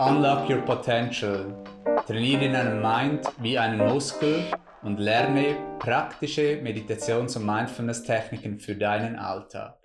[0.00, 1.62] Unlock Your Potential.
[2.06, 4.50] Trainiere deinen Mind wie einen Muskel
[4.82, 9.76] und lerne praktische Meditations- und Mindfulness-Techniken für deinen Alltag.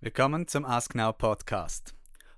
[0.00, 1.92] Willkommen zum Ask Now Podcast.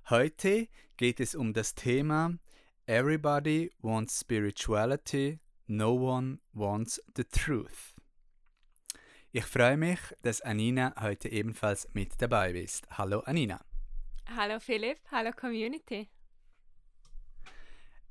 [0.09, 0.67] Heute
[0.97, 2.39] geht es um das Thema
[2.87, 7.96] Everybody wants spirituality, no one wants the truth.
[9.33, 12.87] Ich freue mich, dass Anina heute ebenfalls mit dabei ist.
[12.97, 13.59] Hallo Anina.
[14.25, 16.07] Hallo Philipp, hallo Community.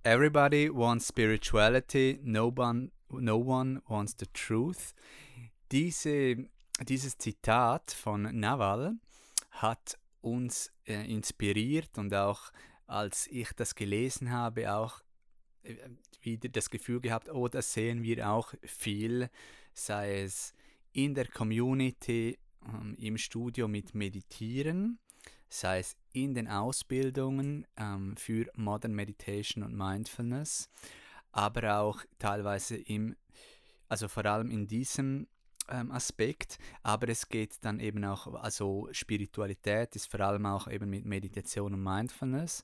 [0.03, 4.95] Everybody wants spirituality, no one, no one wants the truth.
[5.73, 6.37] Diese,
[6.81, 8.97] dieses Zitat von Naval
[9.53, 12.53] hat uns äh, inspiriert und auch
[12.87, 15.01] als ich das gelesen habe, auch
[15.63, 15.77] äh,
[16.21, 19.31] wieder das Gefühl gehabt, oh, das sehen wir auch viel,
[19.73, 20.55] sei es
[20.97, 24.99] in der Community, ähm, im Studio mit Meditieren,
[25.49, 30.71] sei es in den Ausbildungen ähm, für Modern Meditation und Mindfulness,
[31.33, 33.15] aber auch teilweise im,
[33.89, 35.27] also vor allem in diesem
[35.69, 40.89] ähm, Aspekt, aber es geht dann eben auch, also Spiritualität ist vor allem auch eben
[40.89, 42.63] mit Meditation und Mindfulness.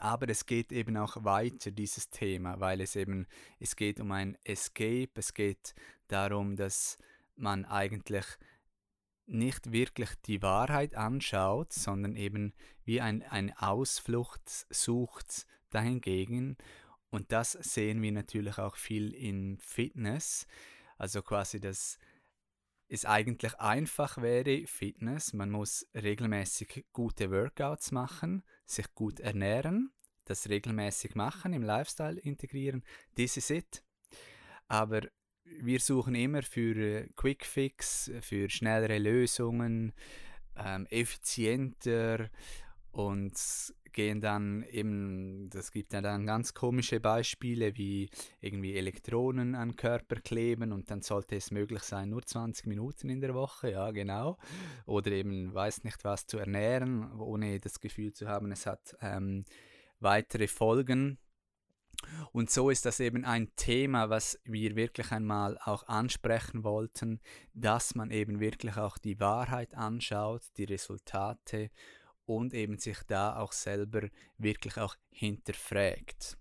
[0.00, 3.26] Aber es geht eben auch weiter, dieses Thema, weil es eben,
[3.60, 5.74] es geht um ein Escape, es geht
[6.08, 6.98] darum, dass
[7.38, 8.26] man eigentlich
[9.26, 16.56] nicht wirklich die Wahrheit anschaut, sondern eben wie ein, eine Ausflucht sucht dahingegen.
[17.10, 20.46] Und das sehen wir natürlich auch viel in Fitness.
[20.96, 21.98] Also quasi, dass
[22.88, 25.32] es eigentlich einfach wäre, Fitness.
[25.32, 29.92] Man muss regelmäßig gute Workouts machen, sich gut ernähren,
[30.24, 32.84] das regelmäßig machen, im Lifestyle integrieren.
[33.16, 33.82] This is it.
[34.68, 35.02] Aber
[35.60, 39.92] wir suchen immer für äh, Quick Fix, für schnellere Lösungen,
[40.56, 42.30] ähm, effizienter
[42.92, 43.34] und
[43.96, 48.10] gehen dann eben, das gibt ja dann ganz komische Beispiele wie
[48.40, 53.22] irgendwie Elektronen an Körper kleben und dann sollte es möglich sein, nur 20 Minuten in
[53.22, 54.36] der Woche, ja genau.
[54.84, 59.44] Oder eben weiß nicht was zu ernähren, ohne das Gefühl zu haben, es hat ähm,
[59.98, 61.18] weitere Folgen
[62.32, 67.20] und so ist das eben ein Thema, was wir wirklich einmal auch ansprechen wollten,
[67.54, 71.70] dass man eben wirklich auch die Wahrheit anschaut, die Resultate
[72.26, 74.08] und eben sich da auch selber
[74.38, 76.36] wirklich auch hinterfragt.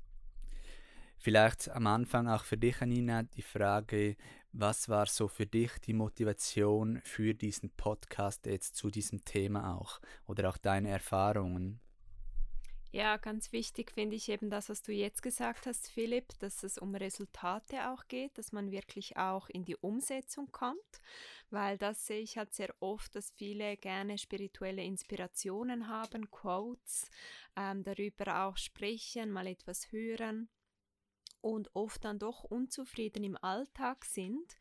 [1.18, 4.16] Vielleicht am Anfang auch für dich, Anina, die Frage,
[4.52, 10.00] was war so für dich die Motivation für diesen Podcast jetzt zu diesem Thema auch
[10.28, 11.80] oder auch deine Erfahrungen?
[12.96, 16.78] Ja, ganz wichtig finde ich eben das, was du jetzt gesagt hast, Philipp, dass es
[16.78, 21.02] um Resultate auch geht, dass man wirklich auch in die Umsetzung kommt,
[21.50, 27.10] weil das sehe ich halt sehr oft, dass viele gerne spirituelle Inspirationen haben, Quotes,
[27.58, 30.48] ähm, darüber auch sprechen, mal etwas hören
[31.42, 34.56] und oft dann doch unzufrieden im Alltag sind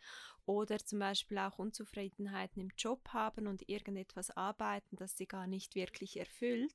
[0.47, 5.75] oder zum Beispiel auch Unzufriedenheiten im Job haben und irgendetwas arbeiten, das sie gar nicht
[5.75, 6.75] wirklich erfüllt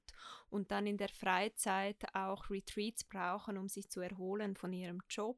[0.49, 5.37] und dann in der Freizeit auch Retreats brauchen, um sich zu erholen von ihrem Job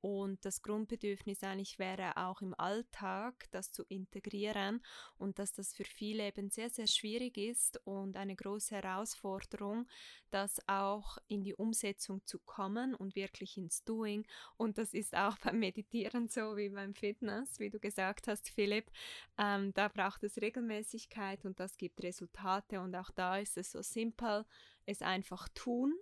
[0.00, 4.82] und das Grundbedürfnis eigentlich wäre auch im Alltag, das zu integrieren
[5.18, 9.86] und dass das für viele eben sehr, sehr schwierig ist und eine große Herausforderung,
[10.30, 14.26] das auch in die Umsetzung zu kommen und wirklich ins Doing.
[14.56, 18.90] Und das ist auch beim Meditieren so wie beim Fitness, wie du gesagt hast, Philipp.
[19.38, 23.82] Ähm, da braucht es Regelmäßigkeit und das gibt Resultate und auch da ist es so
[23.82, 24.44] simpel,
[24.84, 25.94] es einfach tun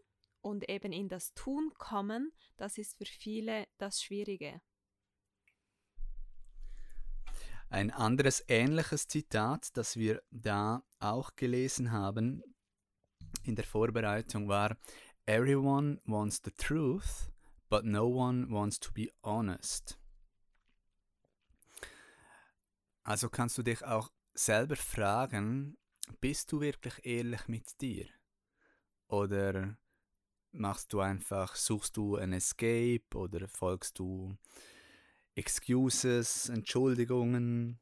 [0.45, 4.61] und eben in das Tun kommen, das ist für viele das Schwierige.
[7.71, 12.43] Ein anderes ähnliches Zitat, das wir da auch gelesen haben
[13.43, 14.77] in der Vorbereitung war,
[15.27, 17.33] Everyone wants the truth,
[17.71, 19.99] but no one wants to be honest.
[23.03, 25.79] Also kannst du dich auch selber fragen,
[26.21, 28.07] bist du wirklich ehrlich mit dir?
[29.09, 29.79] Oder
[30.55, 34.37] machst du einfach, suchst du ein Escape oder folgst du
[35.35, 37.81] Excuses, Entschuldigungen?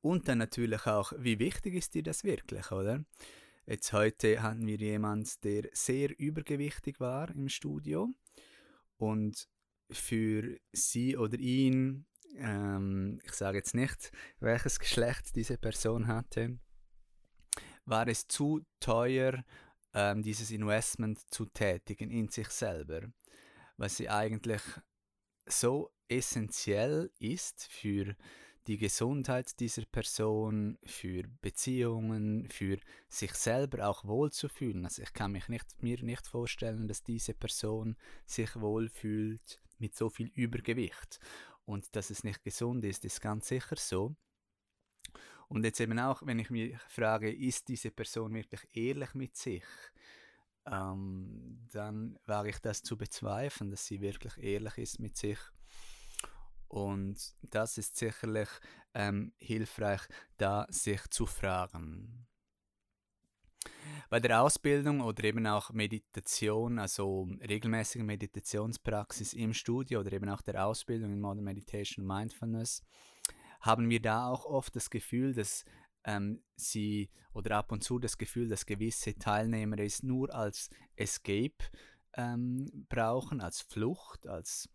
[0.00, 3.04] Und dann natürlich auch, wie wichtig ist dir das wirklich, oder?
[3.66, 8.08] Jetzt heute hatten wir jemanden, der sehr übergewichtig war im Studio
[8.96, 9.48] und
[9.90, 12.06] für sie oder ihn,
[12.36, 16.58] ähm, ich sage jetzt nicht, welches Geschlecht diese Person hatte,
[17.84, 19.44] war es zu teuer
[19.96, 23.00] ähm, dieses Investment zu tätigen in sich selber,
[23.78, 24.62] was sie eigentlich
[25.46, 28.14] so essentiell ist für
[28.66, 32.78] die Gesundheit dieser Person, für Beziehungen, für
[33.08, 34.84] sich selber auch wohlzufühlen.
[34.84, 37.96] Also ich kann mich nicht, mir nicht vorstellen, dass diese Person
[38.26, 41.20] sich wohlfühlt mit so viel Übergewicht.
[41.64, 44.14] Und dass es nicht gesund ist, ist ganz sicher so.
[45.48, 49.64] Und jetzt eben auch, wenn ich mich frage, ist diese Person wirklich ehrlich mit sich?
[50.66, 55.38] Ähm, dann wage ich das zu bezweifeln, dass sie wirklich ehrlich ist mit sich.
[56.68, 58.48] Und das ist sicherlich
[58.94, 60.02] ähm, hilfreich,
[60.36, 62.26] da sich zu fragen.
[64.08, 70.42] Bei der Ausbildung oder eben auch Meditation, also regelmäßige Meditationspraxis im Studio oder eben auch
[70.42, 72.82] der Ausbildung in Modern Meditation Mindfulness,
[73.66, 75.64] haben wir da auch oft das Gefühl, dass
[76.04, 81.64] ähm, sie oder ab und zu das Gefühl, dass gewisse Teilnehmer es nur als Escape
[82.16, 84.68] ähm, brauchen, als Flucht, als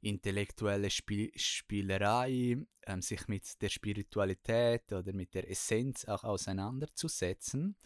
[0.00, 2.56] intellektuelle Spiel Spielerei,
[2.86, 7.76] ähm, sich mit der Spiritualität oder mit der Essenz auch auseinanderzusetzen.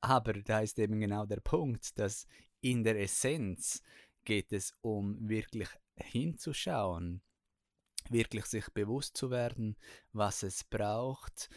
[0.00, 2.26] Aber da ist eben genau der Punkt, dass
[2.60, 3.82] in der Essenz
[4.24, 7.22] geht es um wirklich hinzuschauen,
[8.10, 9.76] wirklich sich bewusst zu werden,
[10.12, 11.48] was es braucht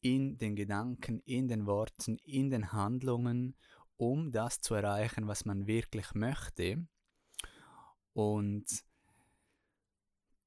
[0.00, 3.56] in den Gedanken, in den Worten, in den Handlungen,
[3.96, 6.86] um das zu erreichen, was man wirklich möchte.
[8.12, 8.84] Und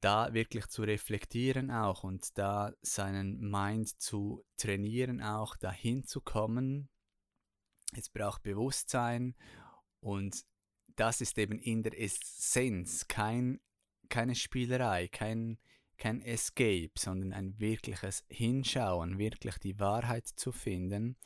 [0.02, 6.90] da wirklich zu reflektieren auch und da seinen Mind zu trainieren auch, dahin zu kommen.
[7.94, 9.36] Es braucht Bewusstsein
[10.02, 10.46] und
[10.96, 13.60] das ist eben in der Essenz kein
[14.10, 15.58] keine Spielerei, kein,
[15.98, 21.18] kein Escape, sondern ein wirkliches Hinschauen, wirklich die Wahrheit zu finden.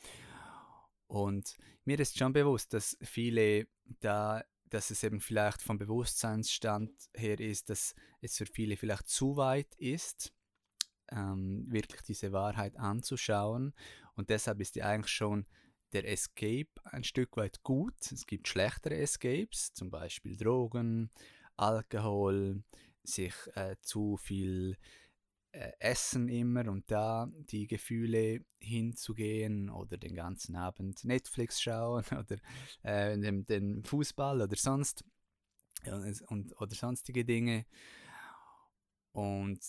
[1.06, 3.66] Und mir ist schon bewusst, dass viele
[3.98, 9.36] da, dass es eben vielleicht vom Bewusstseinsstand her ist, dass es für viele vielleicht zu
[9.36, 10.32] weit ist,
[11.10, 13.74] ähm, wirklich diese Wahrheit anzuschauen.
[14.14, 15.46] Und deshalb ist ja eigentlich schon
[15.92, 17.94] der Escape ein Stück weit gut.
[18.12, 21.10] Es gibt schlechtere Escapes, zum Beispiel Drogen,
[21.60, 22.62] Alkohol,
[23.02, 24.76] sich äh, zu viel
[25.52, 32.36] äh, Essen immer und da die Gefühle hinzugehen oder den ganzen Abend Netflix schauen oder
[32.82, 35.04] äh, den, den, Fußball oder sonst
[36.28, 37.66] und, oder sonstige Dinge.
[39.12, 39.60] Und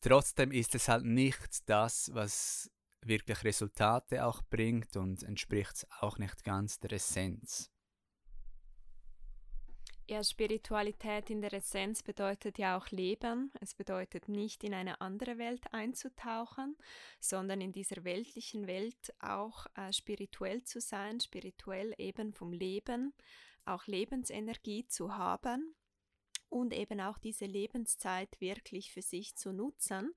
[0.00, 2.70] trotzdem ist es halt nicht das, was
[3.02, 7.70] wirklich Resultate auch bringt und entspricht auch nicht ganz der Essenz.
[10.10, 13.52] Ja, Spiritualität in der Essenz bedeutet ja auch Leben.
[13.60, 16.76] Es bedeutet nicht in eine andere Welt einzutauchen,
[17.20, 23.14] sondern in dieser weltlichen Welt auch äh, spirituell zu sein, spirituell eben vom Leben,
[23.64, 25.76] auch Lebensenergie zu haben
[26.48, 30.12] und eben auch diese Lebenszeit wirklich für sich zu nutzen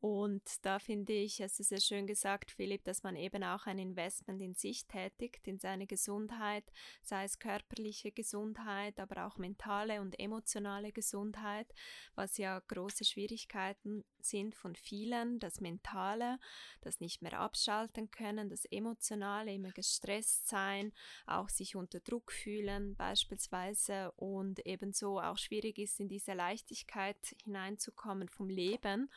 [0.00, 3.78] und da finde ich, es ist sehr schön gesagt, Philipp, dass man eben auch ein
[3.78, 6.64] Investment in sich tätigt, in seine Gesundheit,
[7.02, 11.66] sei es körperliche Gesundheit, aber auch mentale und emotionale Gesundheit,
[12.14, 16.38] was ja große Schwierigkeiten sind von vielen, das Mentale,
[16.80, 20.92] das nicht mehr abschalten können, das Emotionale, immer gestresst sein,
[21.26, 28.28] auch sich unter Druck fühlen beispielsweise und ebenso auch schwierig ist, in diese Leichtigkeit hineinzukommen
[28.28, 29.10] vom Leben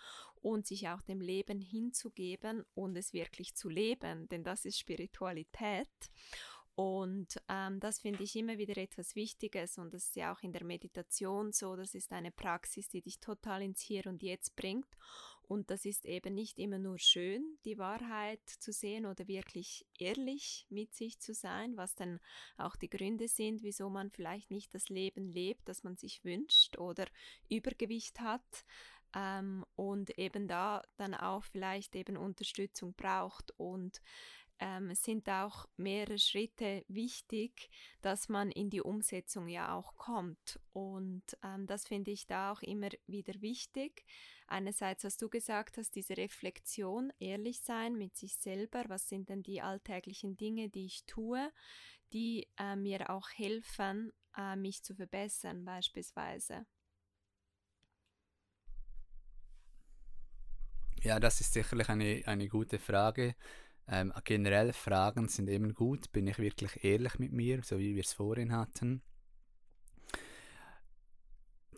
[0.44, 5.88] und sich auch dem Leben hinzugeben und es wirklich zu leben, denn das ist Spiritualität.
[6.76, 10.54] Und ähm, das finde ich immer wieder etwas Wichtiges und das ist ja auch in
[10.54, 14.88] der Meditation so, das ist eine Praxis, die dich total ins Hier und Jetzt bringt.
[15.44, 20.66] Und das ist eben nicht immer nur schön, die Wahrheit zu sehen oder wirklich ehrlich
[20.70, 22.20] mit sich zu sein, was dann
[22.58, 26.80] auch die Gründe sind, wieso man vielleicht nicht das Leben lebt, das man sich wünscht
[26.80, 27.06] oder
[27.50, 28.66] Übergewicht hat
[29.16, 34.02] ähm, und eben da dann auch vielleicht eben Unterstützung braucht und
[34.64, 37.70] ähm, sind auch mehrere Schritte wichtig,
[38.02, 40.58] dass man in die Umsetzung ja auch kommt.
[40.72, 44.06] Und ähm, das finde ich da auch immer wieder wichtig.
[44.48, 48.86] Einerseits, was du gesagt hast, diese Reflexion, ehrlich sein mit sich selber.
[48.88, 51.52] Was sind denn die alltäglichen Dinge, die ich tue,
[52.14, 56.66] die äh, mir auch helfen, äh, mich zu verbessern beispielsweise.
[61.04, 63.36] Ja, das ist sicherlich eine, eine gute Frage.
[63.88, 66.12] Ähm, generell Fragen sind eben gut.
[66.12, 69.02] Bin ich wirklich ehrlich mit mir, so wie wir es vorhin hatten?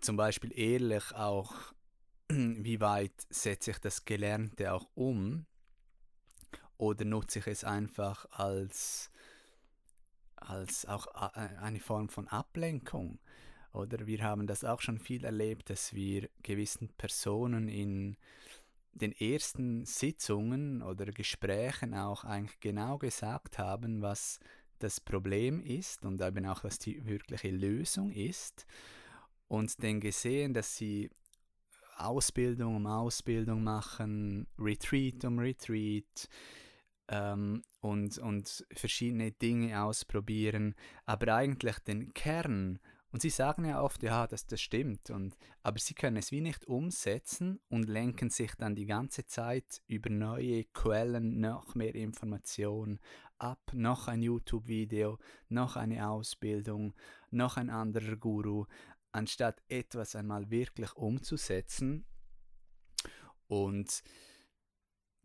[0.02, 1.54] Zum Beispiel ehrlich auch,
[2.30, 5.46] wie weit setze ich das Gelernte auch um?
[6.78, 9.10] Oder nutze ich es einfach als,
[10.36, 13.20] als auch eine Form von Ablenkung?
[13.72, 18.16] Oder wir haben das auch schon viel erlebt, dass wir gewissen Personen in
[18.96, 24.40] den ersten Sitzungen oder Gesprächen auch eigentlich genau gesagt haben, was
[24.80, 28.66] das Problem ist und eben auch, was die wirkliche Lösung ist.
[29.48, 31.10] Und dann gesehen, dass sie
[31.98, 36.30] Ausbildung um Ausbildung machen, Retreat um Retreat
[37.08, 40.76] ähm, und, und verschiedene Dinge ausprobieren,
[41.06, 42.80] aber eigentlich den Kern
[43.12, 46.42] und sie sagen ja oft, ja, dass das stimmt, und, aber sie können es wie
[46.42, 53.00] nicht umsetzen und lenken sich dann die ganze Zeit über neue Quellen, noch mehr Informationen
[53.38, 55.18] ab, noch ein YouTube-Video,
[55.50, 56.94] noch eine Ausbildung,
[57.32, 58.66] noch ein anderer Guru,
[59.12, 62.06] anstatt etwas einmal wirklich umzusetzen.
[63.48, 64.04] Und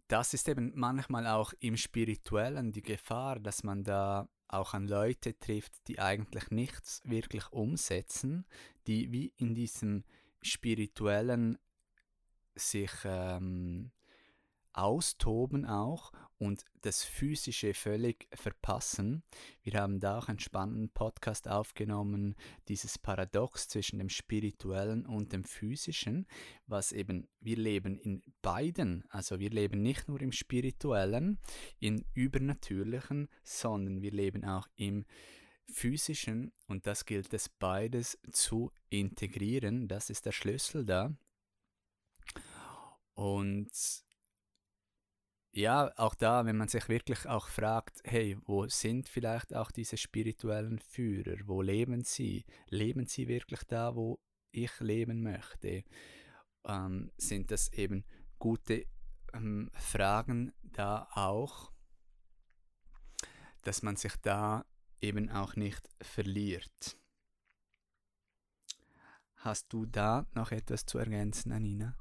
[0.09, 5.39] das ist eben manchmal auch im Spirituellen die Gefahr, dass man da auch an Leute
[5.39, 8.47] trifft, die eigentlich nichts wirklich umsetzen,
[8.87, 10.05] die wie in diesem
[10.43, 11.59] spirituellen
[12.55, 13.93] sich ähm,
[14.73, 19.23] austoben auch und das Physische völlig verpassen.
[19.63, 22.35] Wir haben da auch einen spannenden Podcast aufgenommen,
[22.69, 26.27] dieses Paradox zwischen dem Spirituellen und dem Physischen,
[26.67, 31.39] was eben, wir leben in beiden, also wir leben nicht nur im Spirituellen,
[31.79, 35.05] im Übernatürlichen, sondern wir leben auch im
[35.71, 41.15] Physischen und das gilt es beides zu integrieren, das ist der Schlüssel da.
[43.15, 43.71] Und
[45.53, 49.97] ja, auch da, wenn man sich wirklich auch fragt, hey, wo sind vielleicht auch diese
[49.97, 51.39] spirituellen Führer?
[51.47, 52.45] Wo leben sie?
[52.69, 54.21] Leben sie wirklich da, wo
[54.53, 55.85] ich leben möchte?
[56.65, 58.05] Ähm, sind das eben
[58.39, 58.87] gute
[59.33, 61.73] ähm, Fragen da auch,
[63.63, 64.65] dass man sich da
[65.01, 66.97] eben auch nicht verliert.
[69.37, 71.97] Hast du da noch etwas zu ergänzen, Anina?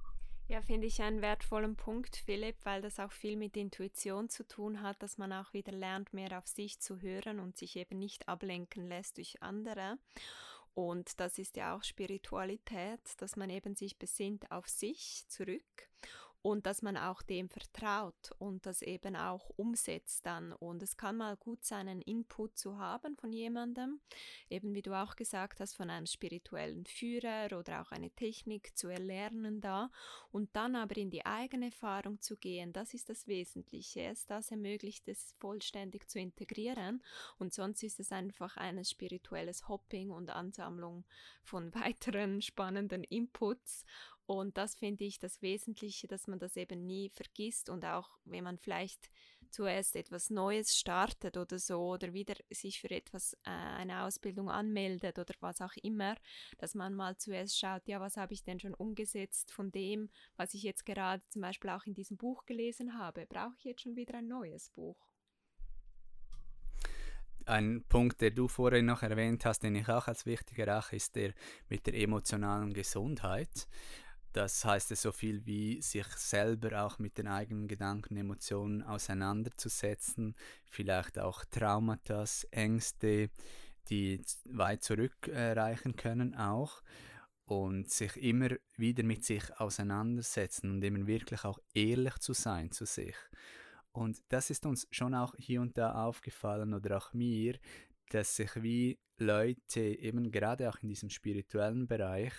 [0.50, 4.82] Ja, finde ich einen wertvollen Punkt, Philipp, weil das auch viel mit Intuition zu tun
[4.82, 8.28] hat, dass man auch wieder lernt, mehr auf sich zu hören und sich eben nicht
[8.28, 10.00] ablenken lässt durch andere.
[10.74, 15.88] Und das ist ja auch Spiritualität, dass man eben sich besinnt auf sich zurück
[16.42, 20.54] und dass man auch dem vertraut und das eben auch umsetzt dann.
[20.54, 24.00] Und es kann mal gut sein, einen Input zu haben von jemandem,
[24.50, 28.88] eben wie du auch gesagt hast, von einem spirituellen Führer oder auch eine Technik zu
[28.88, 29.92] erlernen da
[30.32, 32.72] und dann aber in die eigene Erfahrung zu gehen.
[32.72, 34.00] Das ist das Wesentliche.
[34.02, 37.04] Erst das ermöglicht es vollständig zu integrieren
[37.38, 41.04] und sonst ist es einfach ein spirituelles Hopping und Ansammlung
[41.44, 43.86] von weiteren spannenden Inputs
[44.30, 48.44] und das finde ich das Wesentliche, dass man das eben nie vergisst und auch wenn
[48.44, 49.10] man vielleicht
[49.50, 55.18] zuerst etwas Neues startet oder so oder wieder sich für etwas, äh, eine Ausbildung anmeldet
[55.18, 56.14] oder was auch immer,
[56.60, 60.54] dass man mal zuerst schaut, ja, was habe ich denn schon umgesetzt von dem, was
[60.54, 63.26] ich jetzt gerade zum Beispiel auch in diesem Buch gelesen habe.
[63.26, 65.10] Brauche ich jetzt schon wieder ein neues Buch?
[67.46, 71.16] ein Punkt, der du vorhin noch erwähnt hast, den ich auch als wichtig erachte, ist
[71.16, 71.34] der
[71.68, 73.68] mit der emotionalen Gesundheit.
[74.34, 80.36] Das heißt es so viel wie sich selber auch mit den eigenen Gedanken, Emotionen auseinanderzusetzen,
[80.70, 83.32] vielleicht auch Traumata, Ängste,
[83.90, 86.84] die weit zurückreichen können auch
[87.46, 92.86] und sich immer wieder mit sich auseinandersetzen und eben wirklich auch ehrlich zu sein zu
[92.86, 93.16] sich.
[93.92, 97.58] Und das ist uns schon auch hier und da aufgefallen oder auch mir,
[98.12, 102.34] dass sich wie Leute eben gerade auch in diesem spirituellen Bereich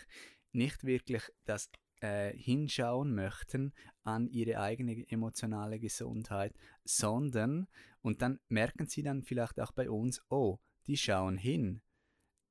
[0.52, 6.54] nicht wirklich das äh, hinschauen möchten an ihre eigene emotionale Gesundheit,
[6.84, 7.68] sondern,
[8.00, 11.82] und dann merken sie dann vielleicht auch bei uns, oh, die schauen hin,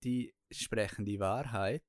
[0.03, 1.83] die sprechen die Wahrheit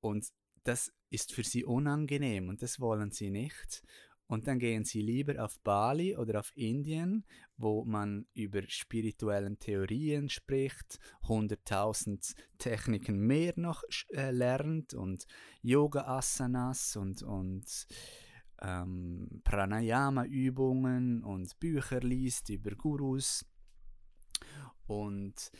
[0.00, 3.82] und das ist für sie unangenehm und das wollen sie nicht.
[4.28, 7.24] Und dann gehen sie lieber auf Bali oder auf Indien,
[7.56, 15.26] wo man über spirituellen Theorien spricht, 100.000 Techniken mehr noch äh, lernt und
[15.62, 17.86] Yoga-Asanas und, und
[18.60, 23.46] ähm, Pranayama-Übungen und Bücher liest über Gurus.
[24.86, 25.52] Und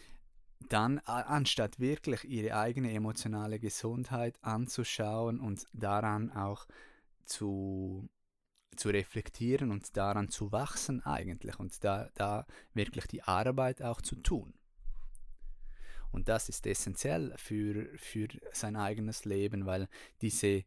[0.69, 6.67] dann, anstatt wirklich ihre eigene emotionale Gesundheit anzuschauen und daran auch
[7.25, 8.09] zu
[8.77, 14.17] zu reflektieren und daran zu wachsen eigentlich und da, da wirklich die Arbeit auch zu
[14.17, 14.55] tun.
[16.13, 19.89] Und das ist essentiell für, für sein eigenes Leben, weil
[20.23, 20.65] diese,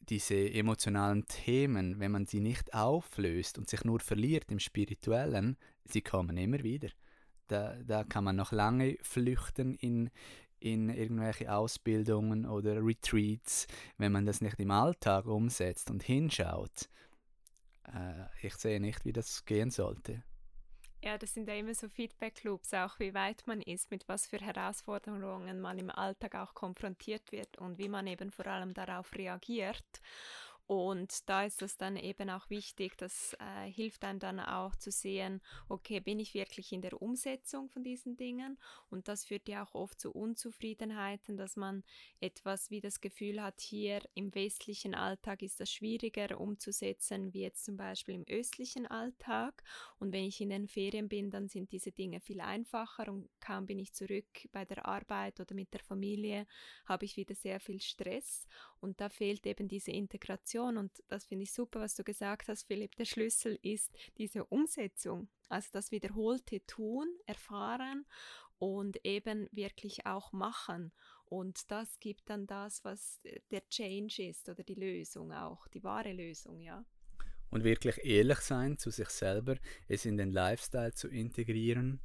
[0.00, 6.02] diese emotionalen Themen, wenn man sie nicht auflöst und sich nur verliert im Spirituellen, sie
[6.02, 6.90] kommen immer wieder.
[7.46, 10.10] Da, da kann man noch lange flüchten in,
[10.64, 13.66] in irgendwelche Ausbildungen oder Retreats,
[13.98, 16.88] wenn man das nicht im Alltag umsetzt und hinschaut.
[17.86, 20.22] Äh, ich sehe nicht, wie das gehen sollte.
[21.02, 24.38] Ja, das sind ja immer so Feedback-Loops, auch wie weit man ist, mit was für
[24.38, 30.00] Herausforderungen man im Alltag auch konfrontiert wird und wie man eben vor allem darauf reagiert.
[30.66, 34.90] Und da ist es dann eben auch wichtig, das äh, hilft einem dann auch zu
[34.90, 38.58] sehen, okay, bin ich wirklich in der Umsetzung von diesen Dingen?
[38.88, 41.84] Und das führt ja auch oft zu Unzufriedenheiten, dass man
[42.20, 47.66] etwas wie das Gefühl hat, hier im westlichen Alltag ist das schwieriger umzusetzen, wie jetzt
[47.66, 49.62] zum Beispiel im östlichen Alltag.
[49.98, 53.66] Und wenn ich in den Ferien bin, dann sind diese Dinge viel einfacher und kaum
[53.66, 56.46] bin ich zurück bei der Arbeit oder mit der Familie,
[56.86, 58.46] habe ich wieder sehr viel Stress.
[58.80, 60.53] Und da fehlt eben diese Integration.
[60.62, 62.96] Und das finde ich super, was du gesagt hast, Philipp.
[62.96, 65.28] Der Schlüssel ist diese Umsetzung.
[65.48, 68.06] Also das wiederholte Tun, Erfahren
[68.58, 70.92] und eben wirklich auch machen.
[71.26, 73.20] Und das gibt dann das, was
[73.50, 76.84] der Change ist oder die Lösung auch, die wahre Lösung, ja.
[77.50, 79.56] Und wirklich ehrlich sein zu sich selber,
[79.88, 82.00] es in den Lifestyle zu integrieren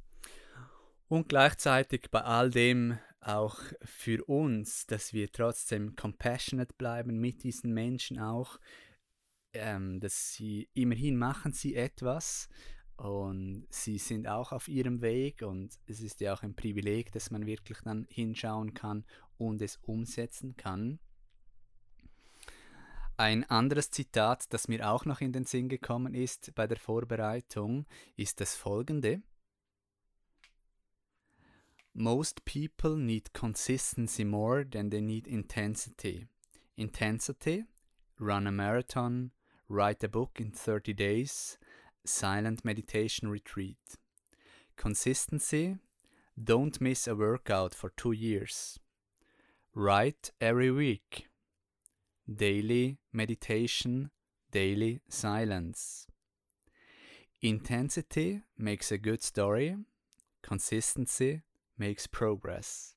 [1.08, 7.72] und gleichzeitig bei all dem auch für uns, dass wir trotzdem compassionate bleiben mit diesen
[7.72, 8.58] Menschen auch,
[9.52, 12.48] ähm, dass sie immerhin machen sie etwas
[12.96, 17.30] und sie sind auch auf ihrem Weg und es ist ja auch ein Privileg, dass
[17.30, 19.04] man wirklich dann hinschauen kann
[19.38, 20.98] und es umsetzen kann.
[23.16, 27.86] Ein anderes Zitat, das mir auch noch in den Sinn gekommen ist bei der Vorbereitung,
[28.16, 29.22] ist das folgende.
[31.94, 36.26] Most people need consistency more than they need intensity.
[36.76, 37.64] Intensity,
[38.18, 39.32] run a marathon,
[39.68, 41.58] write a book in 30 days,
[42.04, 43.96] silent meditation retreat.
[44.76, 45.76] Consistency,
[46.42, 48.78] don't miss a workout for two years.
[49.74, 51.26] Write every week.
[52.32, 54.10] Daily meditation,
[54.52, 56.06] daily silence.
[57.42, 59.76] Intensity makes a good story.
[60.42, 61.42] Consistency
[61.80, 62.96] makes progress.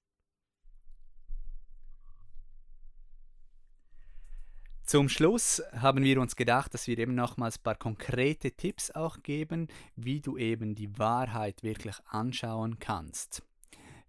[4.84, 9.24] Zum Schluss haben wir uns gedacht, dass wir eben nochmals ein paar konkrete Tipps auch
[9.24, 13.42] geben, wie du eben die Wahrheit wirklich anschauen kannst.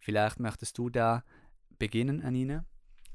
[0.00, 1.24] Vielleicht möchtest du da
[1.78, 2.66] beginnen, Anina?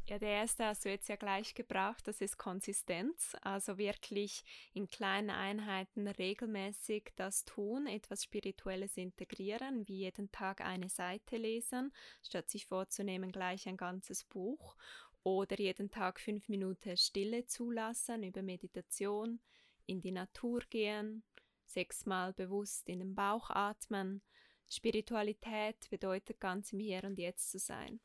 [0.10, 4.44] Ja, der erste hast du jetzt ja gleich gebraucht, das ist Konsistenz, also wirklich
[4.74, 11.94] in kleinen Einheiten regelmäßig das tun, etwas Spirituelles integrieren, wie jeden Tag eine Seite lesen,
[12.24, 14.76] statt sich vorzunehmen, gleich ein ganzes Buch
[15.22, 19.40] oder jeden Tag fünf Minuten Stille zulassen über Meditation,
[19.86, 21.22] in die Natur gehen,
[21.66, 24.24] sechsmal bewusst in den Bauch atmen.
[24.72, 28.00] Spiritualität bedeutet ganz im Hier und Jetzt zu sein.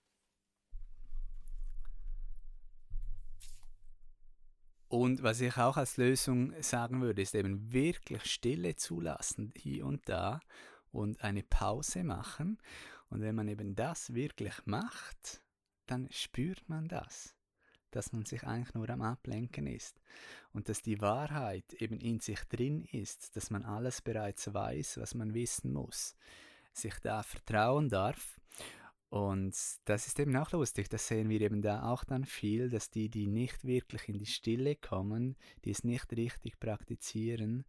[4.88, 10.09] Und was ich auch als Lösung sagen würde, ist eben wirklich Stille zulassen, hier und
[10.09, 10.40] da,
[10.92, 12.59] und eine Pause machen.
[13.09, 15.42] Und wenn man eben das wirklich macht,
[15.87, 17.35] dann spürt man das,
[17.90, 20.01] dass man sich eigentlich nur am Ablenken ist.
[20.53, 25.14] Und dass die Wahrheit eben in sich drin ist, dass man alles bereits weiß, was
[25.14, 26.16] man wissen muss,
[26.73, 28.38] sich da vertrauen darf
[29.14, 32.90] und das ist eben auch lustig, das sehen wir eben da auch dann viel, dass
[32.90, 37.64] die, die nicht wirklich in die Stille kommen, die es nicht richtig praktizieren,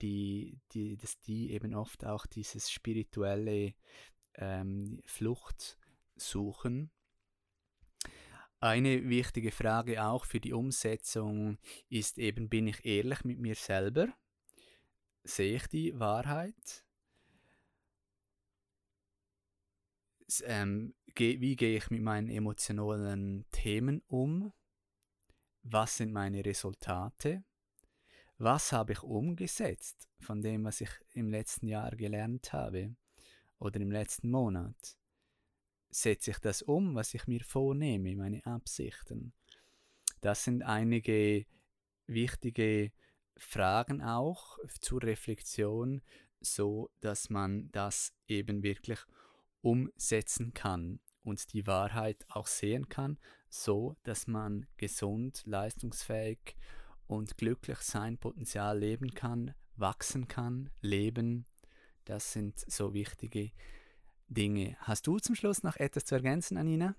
[0.00, 3.74] die, die, dass die eben oft auch dieses spirituelle
[4.36, 5.76] ähm, Flucht
[6.16, 6.90] suchen.
[8.60, 11.58] Eine wichtige Frage auch für die Umsetzung
[11.90, 14.08] ist eben, bin ich ehrlich mit mir selber?
[15.24, 16.86] Sehe ich die Wahrheit?
[20.46, 24.52] Ähm, wie gehe ich mit meinen emotionalen Themen um?
[25.62, 27.44] Was sind meine Resultate?
[28.38, 32.94] Was habe ich umgesetzt von dem, was ich im letzten Jahr gelernt habe
[33.58, 34.96] oder im letzten Monat?
[35.90, 39.34] Setze ich das um, was ich mir vornehme, meine Absichten?
[40.20, 41.44] Das sind einige
[42.06, 42.92] wichtige
[43.36, 46.02] Fragen auch zur Reflexion,
[46.40, 49.00] so dass man das eben wirklich
[49.62, 53.18] umsetzen kann und die Wahrheit auch sehen kann,
[53.48, 56.56] so dass man gesund, leistungsfähig
[57.06, 61.46] und glücklich sein Potenzial leben kann, wachsen kann, leben.
[62.04, 63.50] Das sind so wichtige
[64.28, 64.76] Dinge.
[64.80, 66.94] Hast du zum Schluss noch etwas zu ergänzen, Anina?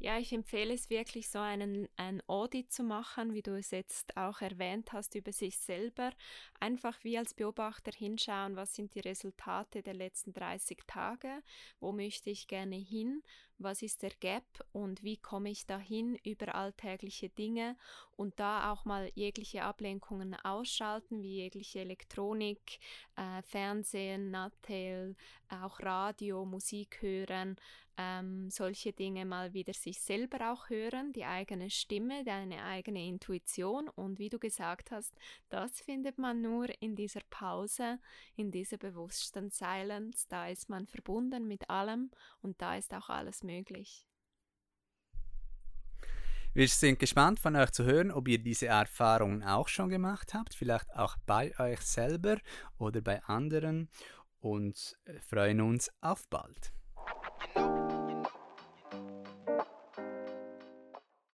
[0.00, 4.16] Ja, ich empfehle es wirklich, so einen, ein Audit zu machen, wie du es jetzt
[4.16, 6.12] auch erwähnt hast, über sich selber.
[6.60, 11.42] Einfach wie als Beobachter hinschauen, was sind die Resultate der letzten 30 Tage,
[11.80, 13.24] wo möchte ich gerne hin,
[13.58, 17.76] was ist der Gap und wie komme ich dahin über alltägliche Dinge
[18.16, 22.78] und da auch mal jegliche Ablenkungen ausschalten, wie jegliche Elektronik,
[23.16, 25.16] äh, Fernsehen, Nattel,
[25.48, 27.56] auch Radio, Musik hören,
[27.98, 33.88] ähm, solche Dinge mal wieder sich selber auch hören, die eigene Stimme, deine eigene Intuition.
[33.88, 35.12] Und wie du gesagt hast,
[35.48, 37.98] das findet man nur in dieser Pause,
[38.36, 44.06] in dieser Bewusstsein-Silence, da ist man verbunden mit allem und da ist auch alles möglich.
[46.54, 50.54] Wir sind gespannt von euch zu hören, ob ihr diese Erfahrungen auch schon gemacht habt,
[50.54, 52.38] vielleicht auch bei euch selber
[52.78, 53.88] oder bei anderen
[54.40, 54.96] und
[55.28, 56.72] freuen uns auf bald.